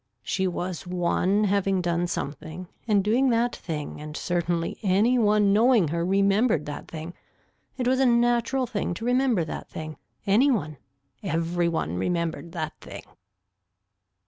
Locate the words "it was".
7.77-7.99